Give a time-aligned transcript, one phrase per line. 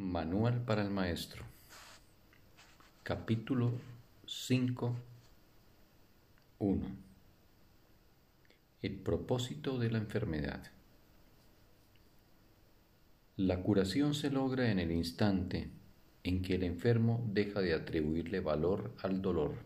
[0.00, 1.44] Manual para el Maestro
[3.02, 3.74] Capítulo
[4.24, 4.96] 5
[6.58, 6.86] 1
[8.80, 10.62] El propósito de la enfermedad
[13.36, 15.68] La curación se logra en el instante
[16.24, 19.56] en que el enfermo deja de atribuirle valor al dolor.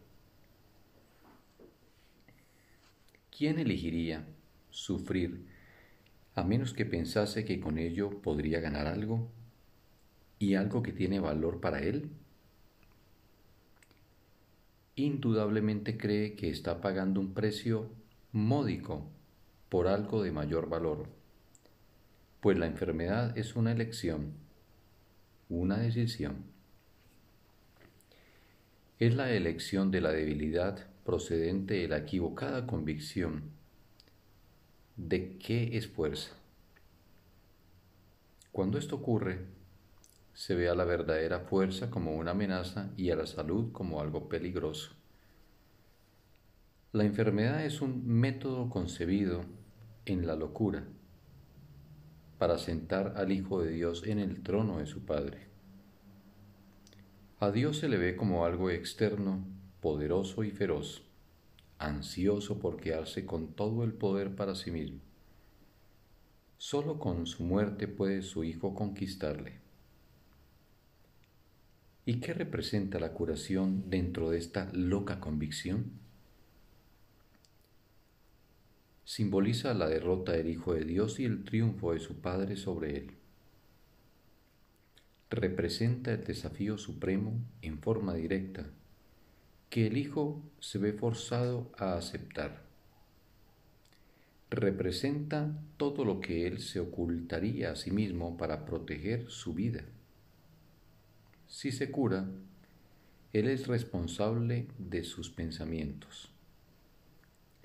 [3.31, 4.27] ¿Quién elegiría
[4.71, 5.47] sufrir
[6.35, 9.31] a menos que pensase que con ello podría ganar algo?
[10.45, 12.11] Y algo que tiene valor para él?
[14.95, 17.91] Indudablemente cree que está pagando un precio
[18.33, 19.09] módico
[19.71, 21.09] por algo de mayor valor,
[22.41, 24.35] pues la enfermedad es una elección,
[25.49, 26.45] una decisión.
[28.99, 33.45] Es la elección de la debilidad procedente de la equivocada convicción
[34.97, 36.33] de qué es fuerza.
[38.53, 39.64] Cuando esto ocurre,
[40.35, 44.29] se ve a la verdadera fuerza como una amenaza y a la salud como algo
[44.29, 44.93] peligroso.
[46.93, 49.43] La enfermedad es un método concebido
[50.05, 50.85] en la locura
[52.39, 55.47] para sentar al Hijo de Dios en el trono de su Padre.
[57.39, 59.45] A Dios se le ve como algo externo,
[59.81, 61.05] poderoso y feroz,
[61.79, 65.01] ansioso por quedarse con todo el poder para sí mismo.
[66.59, 69.64] Solo con su muerte puede su Hijo conquistarle.
[72.07, 75.93] ¿Y qué representa la curación dentro de esta loca convicción?
[79.07, 83.11] Simboliza la derrota del Hijo de Dios y el triunfo de su Padre sobre él.
[85.31, 88.67] Representa el desafío supremo en forma directa
[89.71, 92.65] que el Hijo se ve forzado a aceptar.
[94.51, 99.85] Representa todo lo que él se ocultaría a sí mismo para proteger su vida
[101.55, 102.29] si se cura,
[103.33, 106.33] Él es responsable de sus pensamientos.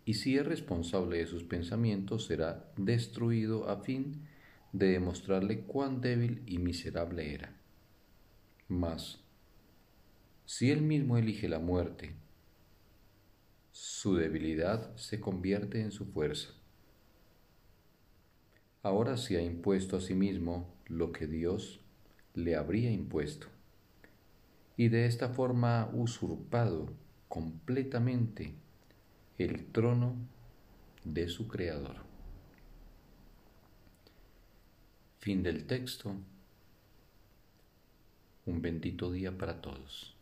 [0.05, 4.27] Y si es responsable de sus pensamientos, será destruido a fin
[4.73, 7.57] de demostrarle cuán débil y miserable era.
[8.67, 9.23] Mas,
[10.45, 12.11] si Él mismo elige la muerte,
[13.71, 16.50] su debilidad se convierte en su fuerza.
[18.83, 21.79] Ahora se ha impuesto a sí mismo lo que Dios
[22.35, 23.47] le habría impuesto
[24.79, 26.94] y de esta forma usurpado
[27.28, 28.53] completamente
[29.38, 30.16] el trono
[31.03, 31.97] de su Creador.
[35.18, 36.16] Fin del texto.
[38.45, 40.16] Un bendito día para todos.